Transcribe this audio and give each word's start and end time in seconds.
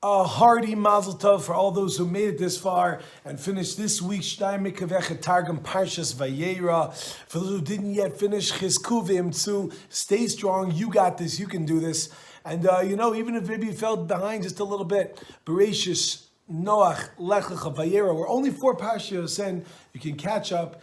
A 0.00 0.22
hearty 0.22 0.76
mazel 0.76 1.14
tov 1.14 1.42
for 1.42 1.54
all 1.54 1.72
those 1.72 1.96
who 1.96 2.06
made 2.06 2.28
it 2.28 2.38
this 2.38 2.56
far 2.56 3.00
and 3.24 3.40
finished 3.40 3.76
this 3.76 4.00
week's 4.00 4.36
Mikavech 4.36 5.20
Targum 5.20 5.58
Parshas 5.58 6.14
Vayera. 6.14 6.94
For 7.26 7.40
those 7.40 7.48
who 7.48 7.60
didn't 7.60 7.94
yet 7.94 8.16
finish 8.16 8.52
Chizkuvim 8.52 9.34
too, 9.44 9.72
stay 9.88 10.28
strong. 10.28 10.70
You 10.70 10.88
got 10.88 11.18
this. 11.18 11.40
You 11.40 11.48
can 11.48 11.64
do 11.64 11.80
this. 11.80 12.10
And 12.44 12.64
uh, 12.68 12.78
you 12.78 12.94
know, 12.94 13.12
even 13.12 13.34
if 13.34 13.48
maybe 13.48 13.66
you 13.66 13.72
fell 13.72 13.96
behind 13.96 14.44
just 14.44 14.60
a 14.60 14.64
little 14.64 14.84
bit, 14.84 15.20
Bereshis, 15.44 16.26
Noach, 16.48 17.08
Lech 17.18 17.46
Vayera. 17.46 18.14
We're 18.14 18.28
only 18.28 18.50
four 18.50 18.76
parshas 18.76 19.44
and 19.44 19.66
you 19.92 19.98
can 19.98 20.14
catch 20.14 20.52
up. 20.52 20.80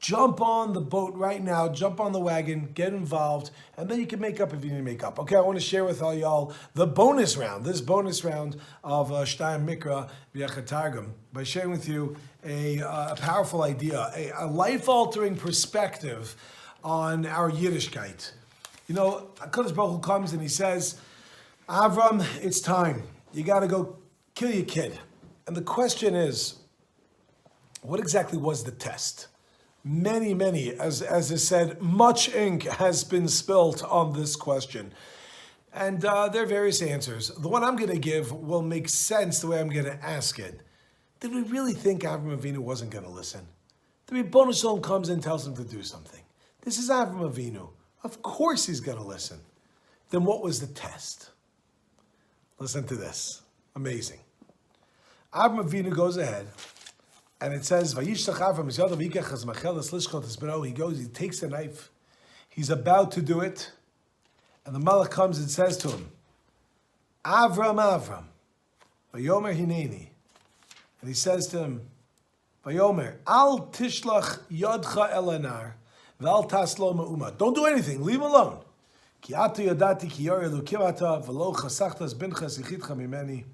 Jump 0.00 0.40
on 0.40 0.74
the 0.74 0.80
boat 0.80 1.14
right 1.14 1.42
now, 1.42 1.68
jump 1.68 1.98
on 1.98 2.12
the 2.12 2.20
wagon, 2.20 2.70
get 2.72 2.92
involved, 2.92 3.50
and 3.76 3.88
then 3.88 3.98
you 3.98 4.06
can 4.06 4.20
make 4.20 4.40
up 4.40 4.54
if 4.54 4.64
you 4.64 4.70
need 4.70 4.76
to 4.76 4.82
make 4.82 5.02
up. 5.02 5.18
Okay, 5.18 5.34
I 5.34 5.40
want 5.40 5.58
to 5.58 5.64
share 5.64 5.84
with 5.84 6.02
all 6.02 6.14
y'all 6.14 6.52
the 6.74 6.86
bonus 6.86 7.36
round, 7.36 7.64
this 7.64 7.80
bonus 7.80 8.24
round 8.24 8.56
of 8.84 9.10
uh, 9.10 9.24
Mikra 9.24 10.08
V'Yachatargum, 10.34 11.10
by 11.32 11.42
sharing 11.42 11.70
with 11.70 11.88
you 11.88 12.16
a, 12.44 12.80
uh, 12.80 13.14
a 13.14 13.16
powerful 13.16 13.62
idea, 13.62 14.12
a, 14.14 14.30
a 14.38 14.46
life-altering 14.46 15.36
perspective 15.36 16.36
on 16.84 17.26
our 17.26 17.50
Yiddishkeit. 17.50 18.32
You 18.86 18.94
know, 18.94 19.30
HaKadosh 19.40 19.74
Baruch 19.74 19.90
Hu 19.94 19.98
comes 19.98 20.32
and 20.32 20.40
he 20.40 20.48
says, 20.48 21.00
Avram, 21.68 22.24
it's 22.40 22.60
time. 22.60 23.02
You 23.32 23.42
got 23.42 23.60
to 23.60 23.66
go 23.66 23.98
kill 24.36 24.50
your 24.50 24.64
kid. 24.64 24.98
And 25.48 25.56
the 25.56 25.62
question 25.62 26.14
is, 26.14 26.54
what 27.82 27.98
exactly 27.98 28.38
was 28.38 28.62
the 28.62 28.70
test? 28.70 29.26
Many, 29.90 30.34
many, 30.34 30.74
as, 30.74 31.00
as 31.00 31.30
is 31.30 31.48
said, 31.48 31.80
much 31.80 32.28
ink 32.34 32.64
has 32.64 33.04
been 33.04 33.26
spilt 33.26 33.82
on 33.82 34.12
this 34.12 34.36
question. 34.36 34.92
And 35.72 36.04
uh, 36.04 36.28
there 36.28 36.42
are 36.42 36.46
various 36.46 36.82
answers. 36.82 37.28
The 37.28 37.48
one 37.48 37.64
I'm 37.64 37.76
going 37.76 37.92
to 37.92 37.98
give 37.98 38.30
will 38.30 38.60
make 38.60 38.90
sense 38.90 39.40
the 39.40 39.46
way 39.46 39.58
I'm 39.58 39.70
going 39.70 39.86
to 39.86 40.04
ask 40.04 40.38
it. 40.38 40.60
Did 41.20 41.34
we 41.34 41.40
really 41.40 41.72
think 41.72 42.02
Avram 42.02 42.36
Avinu 42.36 42.58
wasn't 42.58 42.90
going 42.90 43.04
to 43.04 43.10
listen? 43.10 43.48
The 44.08 44.16
Ribbono 44.16 44.60
Shel 44.60 44.76
Olam 44.76 44.82
comes 44.82 45.08
and 45.08 45.22
tells 45.22 45.46
him 45.46 45.56
to 45.56 45.64
do 45.64 45.82
something. 45.82 46.20
This 46.60 46.78
is 46.78 46.90
Avram 46.90 47.20
Avinu. 47.20 47.70
Of 48.04 48.20
course 48.20 48.66
he's 48.66 48.80
going 48.80 48.98
to 48.98 49.04
listen. 49.04 49.40
Then 50.10 50.22
what 50.24 50.42
was 50.42 50.60
the 50.60 50.66
test? 50.66 51.30
Listen 52.58 52.86
to 52.88 52.94
this. 52.94 53.40
Amazing. 53.74 54.20
Avram 55.32 55.66
Avinu 55.66 55.96
goes 55.96 56.18
ahead 56.18 56.46
and 57.40 57.54
it 57.54 57.64
says. 57.64 57.92
He 57.92 58.04
goes, 58.04 58.18
he 60.98 61.06
takes 61.06 61.40
the 61.40 61.48
knife, 61.48 61.90
he's 62.48 62.70
about 62.70 63.12
to 63.12 63.22
do 63.22 63.40
it, 63.40 63.72
and 64.66 64.74
the 64.74 64.80
Malach 64.80 65.10
comes 65.10 65.38
and 65.38 65.50
says 65.50 65.76
to 65.78 65.88
him, 65.88 66.10
"Avram, 67.24 67.76
Avram, 67.76 68.24
vayomer 69.14 69.54
hineni," 69.56 70.08
and 71.00 71.08
he 71.08 71.14
says 71.14 71.46
to 71.48 71.58
him, 71.60 71.88
"Vayomer 72.66 73.16
al 73.26 73.68
tishlach 73.68 74.40
yodcha 74.50 75.10
elanar, 75.12 75.74
v'al 76.20 76.48
taslo 76.50 76.94
me'uma." 76.94 77.32
Don't 77.38 77.54
do 77.54 77.64
anything. 77.64 78.02
Leave 78.02 78.16
him 78.16 78.22
alone. 78.22 78.58
Ki 79.22 79.32
atu 79.32 79.64
yadati 79.66 80.10
ki 80.10 80.24
yor 80.24 80.42
elukim 80.42 80.80
ata 80.86 81.22
v'lo 81.26 81.54
chasachtas 81.54 82.14
binchas 82.14 82.58
yichitcha 82.60 82.94
mimeni. 82.94 83.44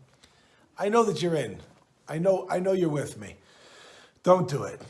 I 0.76 0.88
know 0.88 1.04
that 1.04 1.22
you're 1.22 1.36
in. 1.36 1.60
I 2.08 2.18
know. 2.18 2.46
I 2.50 2.58
know 2.58 2.72
you're 2.72 2.88
with 2.88 3.18
me. 3.20 3.36
Don't 4.24 4.48
do 4.48 4.64
it. 4.64 4.80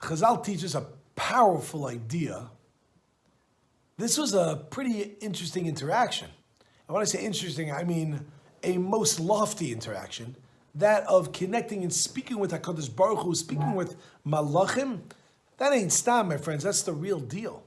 Chazal 0.00 0.44
teaches 0.44 0.74
a 0.74 0.86
powerful 1.16 1.86
idea. 1.86 2.50
This 3.96 4.18
was 4.18 4.34
a 4.34 4.66
pretty 4.70 5.14
interesting 5.20 5.66
interaction. 5.66 6.28
And 6.86 6.94
when 6.94 7.00
I 7.00 7.04
say 7.04 7.24
interesting, 7.24 7.72
I 7.72 7.84
mean 7.84 8.26
a 8.62 8.76
most 8.76 9.20
lofty 9.20 9.72
interaction, 9.72 10.36
that 10.74 11.06
of 11.06 11.32
connecting 11.32 11.82
and 11.82 11.92
speaking 11.92 12.38
with 12.38 12.50
HaKadosh 12.50 12.94
Baruch 12.94 13.20
Hu, 13.20 13.34
speaking 13.34 13.74
with 13.74 13.96
Malachim. 14.26 15.00
That 15.58 15.72
ain't 15.72 15.92
stam, 15.92 16.28
my 16.28 16.36
friends. 16.36 16.64
That's 16.64 16.82
the 16.82 16.92
real 16.92 17.20
deal. 17.20 17.62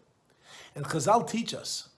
And 0.76 0.84
Chazal 0.84 1.28
teach 1.28 1.54
us, 1.54 1.90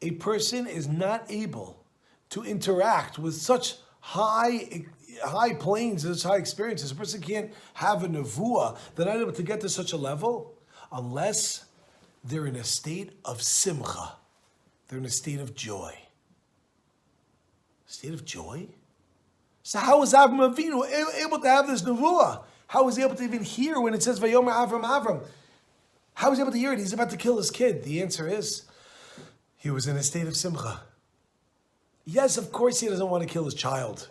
a 0.00 0.12
person 0.12 0.66
is 0.66 0.88
not 0.88 1.26
able 1.28 1.84
to 2.30 2.42
interact 2.42 3.18
with 3.18 3.34
such 3.34 3.74
high 4.08 4.86
high 5.22 5.52
planes 5.52 6.02
such 6.02 6.22
high 6.22 6.38
experiences. 6.38 6.90
A 6.90 6.94
person 6.94 7.20
can't 7.20 7.52
have 7.74 8.04
a 8.04 8.08
nevuah. 8.08 8.78
They're 8.94 9.06
not 9.06 9.16
able 9.16 9.32
to 9.32 9.42
get 9.42 9.60
to 9.60 9.68
such 9.68 9.92
a 9.92 9.96
level 9.96 10.54
unless 10.90 11.66
they're 12.24 12.46
in 12.46 12.56
a 12.56 12.64
state 12.64 13.12
of 13.24 13.42
simcha. 13.42 14.14
They're 14.88 14.98
in 14.98 15.04
a 15.04 15.10
state 15.10 15.40
of 15.40 15.54
joy. 15.54 15.94
State 17.86 18.14
of 18.14 18.24
joy? 18.24 18.68
So 19.62 19.78
how 19.78 20.00
was 20.00 20.14
Avram 20.14 20.54
Avinu 20.54 20.88
able 21.22 21.40
to 21.40 21.48
have 21.48 21.66
this 21.66 21.82
nevuah? 21.82 22.44
How 22.68 22.84
was 22.84 22.96
he 22.96 23.02
able 23.02 23.16
to 23.16 23.24
even 23.24 23.42
hear 23.42 23.78
when 23.80 23.92
it 23.92 24.02
says 24.02 24.20
Vayomer 24.20 24.52
Avram 24.52 24.84
Avram? 24.84 25.26
How 26.14 26.30
was 26.30 26.38
he 26.38 26.42
able 26.42 26.52
to 26.52 26.58
hear 26.58 26.72
it? 26.72 26.78
He's 26.78 26.94
about 26.94 27.10
to 27.10 27.18
kill 27.18 27.36
his 27.36 27.50
kid. 27.50 27.84
The 27.84 28.00
answer 28.00 28.26
is 28.26 28.62
he 29.56 29.70
was 29.70 29.86
in 29.86 29.96
a 29.96 30.02
state 30.02 30.26
of 30.26 30.36
simcha. 30.36 30.82
Yes, 32.10 32.38
of 32.38 32.50
course 32.52 32.80
he 32.80 32.88
doesn't 32.88 33.10
want 33.10 33.22
to 33.22 33.28
kill 33.28 33.44
his 33.44 33.52
child. 33.52 34.08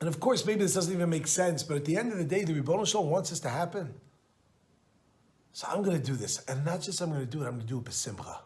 And 0.00 0.08
of 0.08 0.18
course, 0.18 0.44
maybe 0.44 0.62
this 0.62 0.74
doesn't 0.74 0.92
even 0.92 1.08
make 1.08 1.28
sense, 1.28 1.62
but 1.62 1.76
at 1.76 1.84
the 1.84 1.96
end 1.96 2.10
of 2.10 2.18
the 2.18 2.24
day, 2.24 2.42
the 2.42 2.52
Ribbono 2.52 2.84
Shel 2.84 3.04
Olam 3.04 3.10
wants 3.10 3.30
this 3.30 3.38
to 3.40 3.48
happen. 3.48 3.94
So 5.52 5.68
I'm 5.70 5.84
going 5.84 5.96
to 5.96 6.04
do 6.04 6.16
this. 6.16 6.42
And 6.48 6.64
not 6.64 6.80
just 6.80 7.00
I'm 7.00 7.10
going 7.10 7.20
to 7.20 7.30
do 7.30 7.44
it, 7.44 7.46
I'm 7.46 7.52
going 7.52 7.60
to 7.60 7.66
do 7.68 7.78
it 7.78 7.84
besimcha. 7.84 8.38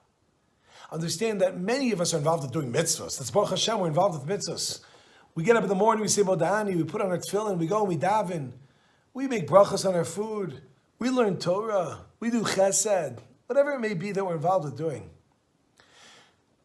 Understand 0.93 1.41
that 1.41 1.59
many 1.59 1.91
of 1.93 2.03
us 2.03 2.13
are 2.13 2.19
involved 2.19 2.45
in 2.45 2.51
doing 2.51 2.71
mitzvahs. 2.71 3.17
That's 3.17 3.31
Baruch 3.31 3.49
Hashem, 3.49 3.79
we're 3.79 3.89
involved 3.89 4.21
with 4.21 4.29
mitzvahs. 4.29 4.81
We 5.35 5.43
get 5.43 5.57
up 5.57 5.63
in 5.63 5.71
the 5.71 5.75
morning, 5.75 6.03
we 6.03 6.09
say 6.09 6.21
Modani, 6.21 6.77
we 6.77 6.85
put 6.85 7.01
on 7.01 7.11
our 7.11 7.17
tefillin, 7.17 7.57
we 7.57 7.67
go 7.67 7.79
and 7.79 7.89
we 7.89 7.97
daven. 7.97 8.53
We 9.15 9.27
make 9.27 9.49
brachas 9.49 9.89
on 9.89 9.95
our 9.95 10.05
food. 10.05 10.61
We 10.99 11.09
learn 11.09 11.39
Torah. 11.39 12.01
We 12.21 12.31
do 12.31 12.43
chesed. 12.43 13.21
Whatever 13.47 13.71
it 13.73 13.81
may 13.81 13.95
be 13.95 14.13
that 14.13 14.23
we're 14.23 14.35
involved 14.35 14.67
with 14.67 14.77
doing. 14.77 15.09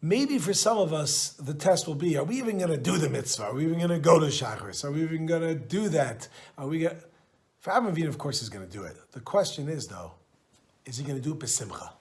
Maybe 0.02 0.38
for 0.38 0.54
some 0.54 0.78
of 0.78 0.94
us, 0.94 1.32
the 1.34 1.54
test 1.54 1.86
will 1.88 1.96
be: 1.96 2.18
Are 2.18 2.24
we 2.24 2.38
even 2.38 2.58
going 2.58 2.72
to 2.72 2.78
do 2.78 2.98
the 2.98 3.10
mitzvah? 3.10 3.46
Are 3.46 3.54
we 3.54 3.66
even 3.66 3.78
going 3.78 3.90
to 3.90 4.00
go 4.00 4.20
to 4.20 4.28
Shachris? 4.28 4.86
Are 4.86 4.92
we 4.92 5.04
even 5.04 5.26
going 5.26 5.42
to 5.42 5.56
do 5.56 5.90
that? 5.90 6.28
Are 6.58 6.68
we 6.68 6.80
going? 6.80 6.96
For 7.60 7.72
Avram 7.72 7.94
Avinu, 7.94 8.08
of 8.08 8.18
course, 8.18 8.42
is 8.42 8.48
going 8.48 8.66
to 8.66 8.72
do 8.72 8.84
it. 8.84 8.96
The 9.12 9.20
question 9.20 9.68
is, 9.68 9.88
though, 9.88 10.14
is 10.86 10.98
he 10.98 11.04
going 11.04 11.18
to 11.18 11.22
do 11.22 11.34
it 11.34 11.40
besimcha? 11.40 11.92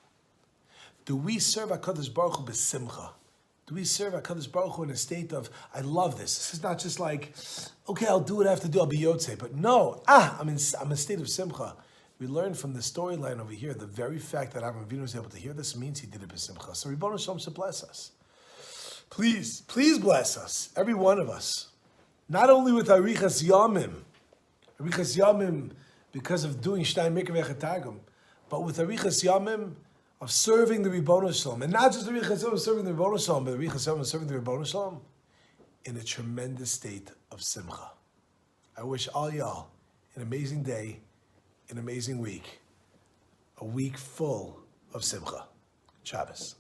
Do 1.05 1.17
we 1.17 1.41
serve 1.41 1.71
Hakadosh 1.71 2.15
Baruch 2.15 2.37
Hu 2.37 2.45
besimcha? 2.45 3.11
Do 3.67 3.75
we 3.75 3.85
serve 3.85 4.13
Hakadosh 4.13 4.53
Baruch 4.53 4.77
Hu 4.77 4.85
in 4.85 4.91
a 4.91 4.97
state 4.97 5.33
of 5.33 5.51
I 5.75 5.81
love 5.81 6.17
this? 6.17 6.39
This 6.39 6.55
is 6.55 6.63
not 6.63 6.79
just 6.79 7.01
like, 7.01 7.35
okay, 7.89 8.07
I'll 8.07 8.21
do 8.21 8.37
what 8.37 8.47
I 8.47 8.51
have 8.51 8.61
to 8.61 8.69
do. 8.69 8.79
I'll 8.79 8.87
be 8.87 8.99
yotze, 8.99 9.37
but 9.37 9.55
no, 9.57 10.03
ah, 10.07 10.37
I'm 10.39 10.49
in 10.49 10.59
I'm 10.81 10.87
in 10.87 10.93
a 10.93 10.97
state 10.97 11.19
of 11.19 11.29
simcha. 11.29 11.75
We 12.19 12.27
learn 12.27 12.55
from 12.55 12.73
the 12.73 12.81
storyline 12.81 13.41
over 13.41 13.53
here, 13.53 13.75
the 13.75 13.87
very 13.87 14.19
fact 14.19 14.53
that 14.55 14.65
Avram 14.65 14.87
Avinu 14.87 15.03
was 15.03 15.15
able 15.15 15.29
to 15.31 15.39
hear 15.39 15.53
this 15.53 15.77
means 15.77 16.01
he 16.01 16.09
did 16.09 16.23
it 16.23 16.29
b'simcha. 16.29 16.75
So 16.75 16.91
Ribbono 16.91 17.19
Shel 17.19 17.37
Olam 17.37 17.41
should 17.41 17.55
bless 17.55 17.85
us. 17.85 18.11
Please, 19.09 19.63
please 19.63 19.99
bless 19.99 20.37
us, 20.37 20.71
every 20.77 20.95
one 20.95 21.21
of 21.21 21.31
us. 21.31 21.69
Not 22.29 22.51
only 22.51 22.73
with 22.73 22.89
Arichas 22.89 23.43
Yamim, 23.43 24.03
Arichas 24.81 25.17
Yamim 25.17 25.71
because 26.11 26.43
of 26.45 26.61
doing 26.61 26.83
Shnai 26.83 27.13
Mikra 27.13 27.43
Vechatagim, 27.43 27.99
but 28.49 28.65
with 28.65 28.79
Arichas 28.79 29.25
Yamim 29.25 29.75
of 30.21 30.33
serving 30.33 30.83
the 30.83 30.91
Ribbono 30.91 31.33
Shel 31.33 31.57
Olam. 31.57 31.63
And 31.63 31.73
not 31.73 31.93
just 31.93 32.09
Arichas 32.09 32.45
Yamim 32.45 32.59
serving 32.59 32.85
the 32.85 32.91
Ribbono 32.91 33.25
Shel 33.25 33.41
Olam, 33.41 33.45
but 33.45 33.59
Arichas 33.59 33.87
Yamim 33.87 34.05
serving 34.05 34.27
the 34.27 34.35
Ribbono 34.35 34.67
Shel 34.67 34.91
Olam 34.91 35.01
in 35.85 35.97
a 35.97 36.03
tremendous 36.03 36.73
state 36.73 37.13
of 37.31 37.43
simcha. 37.43 37.93
I 38.77 38.83
wish 38.83 39.09
all 39.15 39.33
y'all 39.33 39.71
an 40.17 40.23
amazing 40.23 40.65
day 40.65 41.01
an 41.71 41.79
amazing 41.79 42.19
week, 42.19 42.61
a 43.59 43.65
week 43.65 43.99
full 43.99 44.59
of 44.95 45.05
simcha. 45.05 45.45
Shabbos. 46.03 46.58